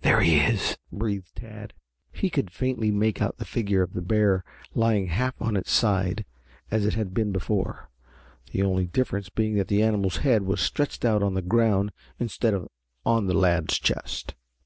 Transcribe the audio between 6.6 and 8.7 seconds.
as it had been before, the